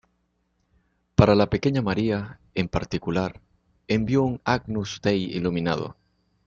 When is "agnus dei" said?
4.45-5.25